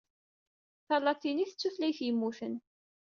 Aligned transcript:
Talatinit 0.87 1.53
d 1.55 1.57
tutlayt 1.59 1.99
yemmuten. 2.05 2.55